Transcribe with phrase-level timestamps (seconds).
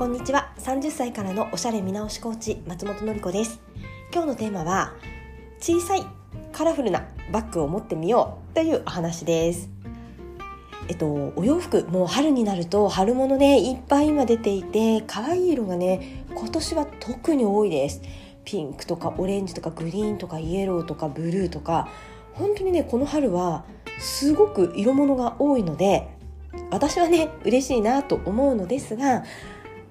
[0.00, 0.50] こんにちは。
[0.56, 3.60] 30歳からのおしゃれ見直しコーチ松本のり子です。
[4.10, 4.94] 今日のテーマは
[5.58, 6.06] 小さい
[6.54, 9.68] カラフルなバッグを持ってみようというお話です。
[10.88, 18.00] えっと、お洋服もう春になると春物ねいっぱい今出ていて可愛い色がね今年は特に多いです。
[18.46, 21.90] ピンクとかオレンジとかグリーンとかイエローとかブルーとか
[22.32, 23.66] 本当にねこの春は
[23.98, 26.08] すごく色物が多いので
[26.70, 29.24] 私はね嬉しいなと思うのですが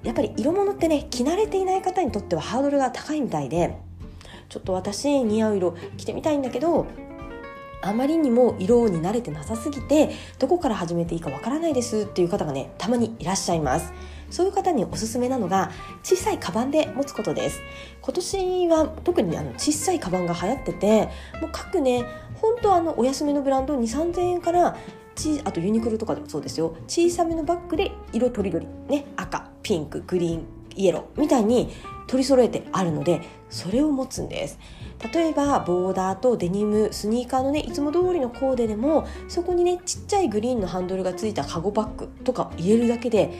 [0.03, 3.77] やっぱり色物ってね着慣れていない方にとってはハードルが高いみたいで
[4.47, 6.87] ちょっと私似合う色着てみたいんだけど
[7.81, 13.93] あまりにも色に慣れてなさすぎてどこから始めていいかわからないですっていう方がねたまにいらっしゃいます。
[14.29, 15.71] そういう方におすすめなのが
[16.03, 17.61] 小さいカバンで持つことです。
[18.01, 21.09] 今年は特にあの小さいカバンが流行ってて
[21.41, 24.77] もう各ね本当あのお安めのブランド2 3 0 0 0円から
[25.43, 26.75] あとユニクロとかでもそうですよ。
[26.87, 28.67] 小さめのバッグで色とりどり。
[28.87, 29.05] ね。
[29.15, 31.69] 赤ピンクグリーンイエローみたいに
[32.07, 34.57] 取り揃えてあるのでそれを持つんです。
[35.13, 43.31] 例えばボーダーとデニムスニーカーのねいつも通りのコーデでもそこにねちっちゃいグリーンのハンドルがついたカゴバッグとか入れるだけで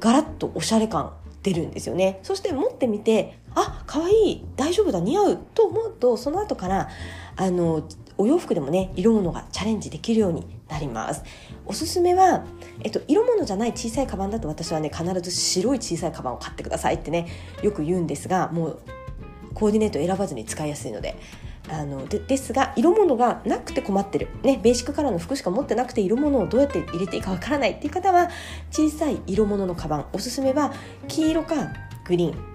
[0.00, 2.20] ガラッとおしゃれ感出るんですよね。
[2.22, 6.88] そして持ってみてあ可愛い大丈夫だ似合うと思うとその後から
[7.36, 7.86] あの
[8.18, 11.22] お洋服でもね色物がチャレンジできるようになります。
[11.66, 12.44] おすすめは、
[12.82, 17.28] えっと、色物じゃない小さいカバンだと私はね必ず白い小さいカバンを買ってくださいってね
[17.62, 18.82] よく言うんですがもう
[19.54, 21.16] コーディネート選ばずに使いやすいので。
[21.70, 28.30] あのでですが色物がなくて困ってる、ね、ベーシックカラーの服しか持ってなくて色物をどうやって入れていいかわからないっていう方は
[28.72, 30.06] 小さい色物のカバン。
[30.12, 30.72] おすすめは
[31.06, 31.54] 黄色か
[32.04, 32.52] グリーン。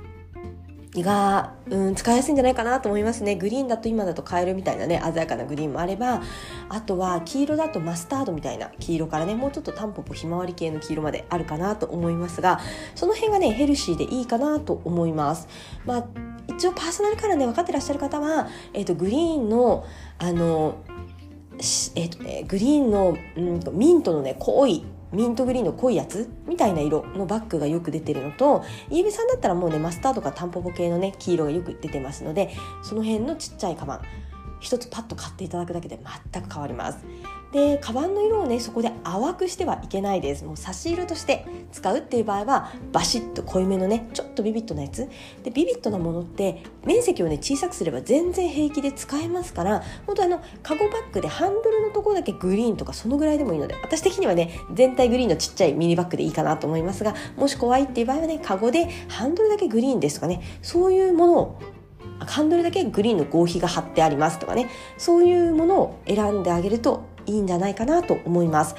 [0.96, 3.36] が、うん、使いやすいんじゃないかなと思いますね。
[3.36, 6.22] グリーンだと今だとカエルみたいなね鮮やかなグリーンもあれば
[6.70, 12.60] あとは黄色だとマスタードみたいな黄色からねもうちょっとタンポポひまわり系の黄色まであるかなと思いますが
[12.96, 15.48] その辺がねヘルシーでいいかなと思います。
[15.86, 16.08] まあ
[16.48, 19.86] 一応パーソナルカラーね分かってらっしゃる方は、えーと、グリーンの
[20.18, 20.78] あの
[21.60, 32.52] えーとね、グリーンの、うん、ミントのね濃いミントグリーンの濃いやつみたいな色のバッグがよく出てるのとイーベさんだったらもうねマスターとかタンポポ系のね黄色がよく出てますので
[32.84, 34.02] その辺のちっちゃいカバン
[34.60, 36.00] 一つパッと買っていただくだけで
[36.32, 37.06] 全く変わります。
[37.52, 40.44] でカバンの色をねそこで淡くしてはいけないです。
[40.44, 45.08] もう差し色として使うっていう場合はバシッと濃いめのねちょっとビビッドなやつ。
[45.44, 49.84] でビビッドなものって面積をね小さくすれば全然平気で使えますから。
[50.06, 61.60] 本当あのカゴバッグでハンドルのとこだけグリーンとかそのぐらいでもいいので私的にはね全体グリーンのちっちゃいミニバッグでいいかなと思いますがもし怖いっていう場合はねカゴでハンドルだけグリーンですとかねそういうものを
[62.20, 68.76] ハンドルだけグリーンの合皮が貼ってありますとかねそういうものを選んであげるといいんじゃないかなと思います。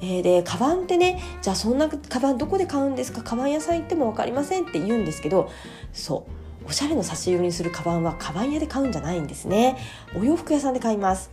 [0.00, 3.22] えー、でカバンってねじゃあそんなカバンどこで買うんですか？
[3.22, 5.48] カバン屋さん行っても分かりませんって言うんですけど
[5.92, 6.32] そう。
[6.64, 9.76] おしゃれの差し色にするカバンはカバン屋で買うんじゃないんですね。
[10.16, 11.30] お洋服屋さんで買います。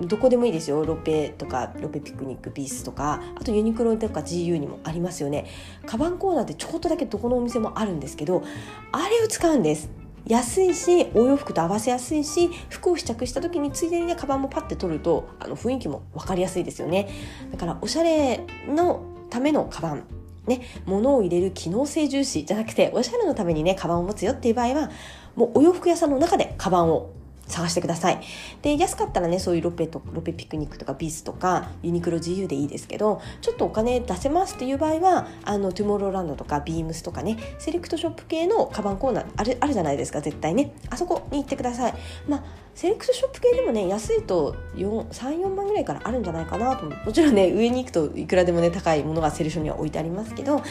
[0.00, 0.84] どこでもいいですよ。
[0.84, 5.46] ロペとかロペピクニックピースとかあとユニクロとか GU にもありますよね。
[5.86, 8.44] カバンコーナーってちょこっとだけどこのお店もあるんですけど
[8.92, 9.90] あれを使うんです。
[10.26, 17.08] 安いしお洋服と合わせやすいし服を試着した時についでにねカバンもパッて取るとあの雰囲気も分かりやすいですよね。
[17.50, 20.04] だからおしゃれのためのカバン
[20.46, 24.90] ね、物を入れる機能性重視じゃなくておしゃれのためにねカバンを持つよっていう場合は
[25.36, 27.10] もうお洋服屋さんの中でカバンを
[27.48, 28.20] 探してください。
[28.62, 40.72] で安かったらねそういうロペとロペピクニックとかビスとかユニクロ GU でいいですけどちょっとお金出せますっていう場合はあのトゥモローランドとかビームスとかねセレクトショップ系のカバンコーナーあるあるじゃないですか絶対ね。
[40.90, 41.94] あそこに行ってください。
[42.28, 42.42] まあ
[42.74, 46.86] セレクトショップ系でもね安いと4、3、4万ぐらいからあるんじゃないかなと。
[46.86, 50.62] もちろんね上に行くといくらでもね高いものがセレクションには置いてありますけど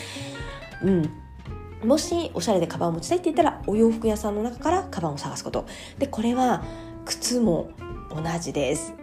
[0.83, 1.26] うん。
[1.83, 5.65] もしおしゃれでカバンを持ちたいって言ったらお洋服屋さんの中からカバンを探すこと。
[5.99, 6.63] でこれは
[7.05, 7.69] 靴も
[8.09, 8.93] 同じです。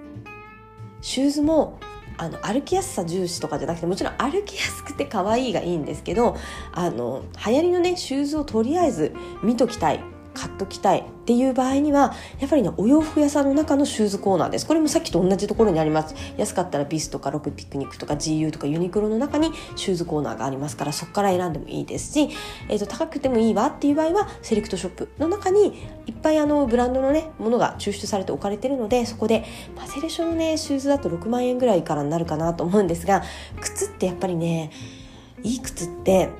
[1.00, 1.78] シューズも
[2.16, 6.36] あの歩きやすさ重視とかじゃなくてもちろん歩きやすくて可愛いがいいんですけど
[6.72, 10.13] あの流行りのねシューズをとりあえず見ときたい。
[10.34, 14.66] 買っときたいっていう場合にはやっぱりねお洋服屋さんの中のシューズコーナーです。
[14.66, 16.14] これもさっきと同じところにあります。
[16.36, 22.28] 安かったらビスとかロクピクニックとか GU とかユニクロの中にシューズコーナーがありますからそこから選んでもいいですし、
[22.68, 25.68] えーと、高くてもいいわっていう場合はセレクトショップの中に
[26.06, 29.44] いっぱいあのブランドのねものが抽出されて置かれてるのでそこで、
[29.76, 33.22] まあ、セレションのねシューズだと6万円ぐらいからになるかなと思うんですが
[33.60, 34.70] 靴ってやっぱりね
[35.42, 36.30] いい靴って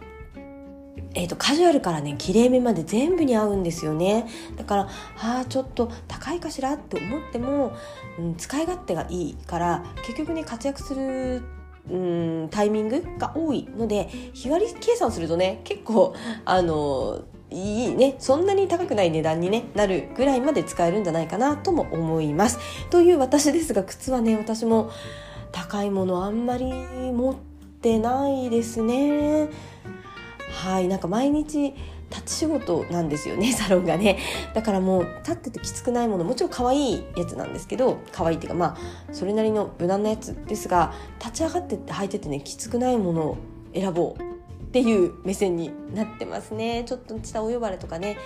[1.15, 4.27] えーと、カジュアルからねきれいめまで全部に合うんですよね
[4.57, 4.83] だから
[5.19, 7.77] ああちょっと高いかしらって思っても、
[8.19, 11.43] うん、使い勝手がいいから結局ね活躍する
[11.91, 11.97] う
[12.45, 16.15] んタイミングが多いので日割り計算するとね結構
[16.45, 22.59] あのいいねそんなに高くない値段に、ね、なるぐらいまで使えるんじゃないかなとも思います。
[22.91, 24.91] という私ですが靴はね私も
[25.53, 27.35] 高いものあんまり持っ
[27.81, 29.51] てないですね。
[30.55, 31.75] はいなんか毎日
[32.11, 34.19] 立ち仕事なんですよね サロンがね。
[34.55, 38.77] だからもう立っててきつくないものもちろん可愛いやつなんですけど可愛いっていうかまあ
[39.13, 43.37] それなりの無難なやつですが立ち上がってって履いててねきつくないものを
[43.75, 44.34] 選ぼう。
[44.75, 46.83] っていう目線になってますね。
[46.85, 48.17] ちょっと下お呼ばれとかね。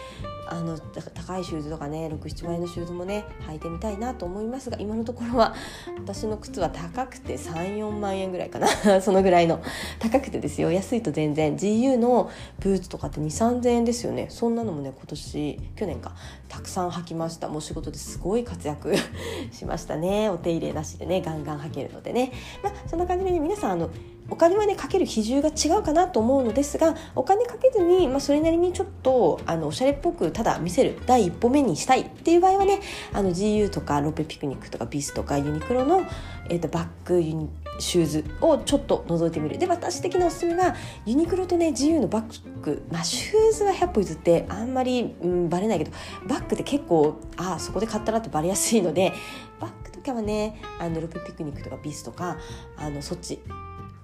[0.50, 5.54] あの高いシューズとかね67万円のシューズもね履いてみたいなと思いますが今のところは
[5.98, 8.66] 私の靴は高くて34万円ぐらいかな。
[9.02, 9.60] そのぐらいの。
[9.98, 10.72] 高くてですよ。
[10.72, 11.54] 安いと全然。
[11.54, 12.30] GU の
[12.60, 14.28] ブーツとかって2 3 0 0円ですよね。
[14.30, 16.14] そんなのもね今年去年か。
[16.48, 17.48] たくさん履きました。
[17.50, 18.94] もう仕事ですごい活躍
[19.52, 20.30] しましたね。
[20.30, 22.32] お手入れなしでねガンガン履けるのでね。
[22.62, 23.90] まあそんな感じでね皆さんあの
[24.30, 32.80] お金はねかける比重が違うかなと思うのですがお金かけずに、まあ、それなりにちょっとあのおしゃれっぽくただ見せる第一歩目にしたいっていう場合はね
[33.12, 36.02] あの GU とかロペピクニックとか ViS とかユニクロの、
[36.50, 37.48] えーと、バッグユニ
[37.78, 39.56] シューズをちょっと覗いてみる。
[39.56, 40.74] で私的なおすすめは
[41.06, 45.92] ユニクロとね GU のバッグ、まあ、シューズは100歩譲ってあんまり、うん、バレないけど
[46.26, 49.12] バッグって結構ああそこで買ったなってバレやすいので
[49.60, 52.36] バッグとかはねあのロペピクニックとか ViS とか
[52.76, 53.40] あのそっち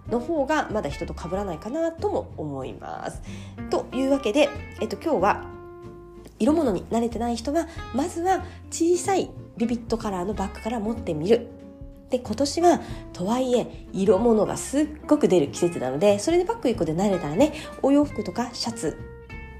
[0.08, 3.22] の方がまだ人と被らないかなとも思います。
[3.70, 4.48] というわけで、
[4.80, 5.44] えっと、今日は
[6.38, 11.48] 色物に慣れてない人はまずは小さいビビットカラーのバッグから持ってみる。
[12.10, 12.80] で今年は
[13.12, 17.52] とはいえ色物がすっごく出る季節なのでそれでバッグ1個で慣れたらね
[17.82, 19.13] お洋服とかシャツ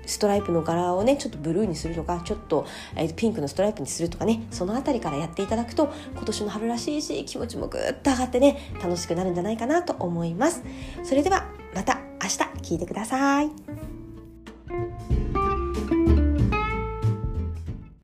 [0.07, 2.67] ストライプの柄をねちょっとブルーにするとかちょっと、
[2.97, 10.63] えー、ピンクのストライプにするとかねその辺りからやっていただくと今年の春らしいし気持ちもぐっと上がってね楽しくなるんじゃないかなと思います。
[11.03, 13.94] それではまた明日聞いてください。